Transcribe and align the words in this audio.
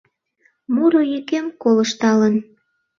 Муро 0.73 1.01
йӱкем 1.11 1.45
колышталын 1.61 2.35